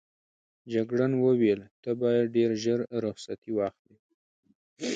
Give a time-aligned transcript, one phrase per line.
[0.73, 3.97] جګړن وویل ته باید ډېر ژر رخصتي واخلې.